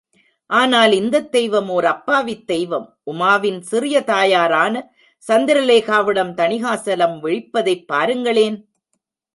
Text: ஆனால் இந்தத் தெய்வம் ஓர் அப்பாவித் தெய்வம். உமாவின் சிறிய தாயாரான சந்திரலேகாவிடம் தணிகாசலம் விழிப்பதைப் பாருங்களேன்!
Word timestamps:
ஆனால் 0.49 0.91
இந்தத் 0.91 1.31
தெய்வம் 1.31 1.69
ஓர் 1.69 1.85
அப்பாவித் 1.85 2.47
தெய்வம். 2.47 2.87
உமாவின் 3.05 3.59
சிறிய 3.61 4.03
தாயாரான 4.03 4.73
சந்திரலேகாவிடம் 5.23 6.33
தணிகாசலம் 6.35 7.17
விழிப்பதைப் 7.19 7.87
பாருங்களேன்! 7.87 8.59